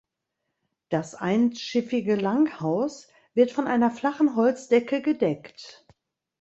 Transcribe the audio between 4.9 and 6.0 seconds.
gedeckt.